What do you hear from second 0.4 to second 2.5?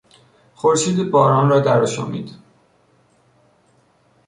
خورشید باران را درآشامید.